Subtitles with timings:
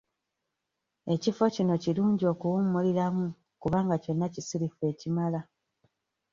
[1.13, 3.25] Ekifo kino kirungi okuwummuliramu
[3.61, 5.41] kubanga kyonna kisirifu ekimala.